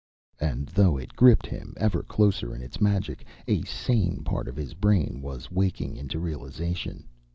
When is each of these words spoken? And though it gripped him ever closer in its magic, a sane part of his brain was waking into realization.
And 0.39 0.65
though 0.69 0.97
it 0.97 1.15
gripped 1.15 1.45
him 1.45 1.75
ever 1.77 2.01
closer 2.01 2.55
in 2.55 2.63
its 2.63 2.81
magic, 2.81 3.23
a 3.47 3.61
sane 3.65 4.23
part 4.23 4.47
of 4.47 4.55
his 4.55 4.73
brain 4.73 5.21
was 5.21 5.51
waking 5.51 5.95
into 5.95 6.17
realization. 6.17 7.07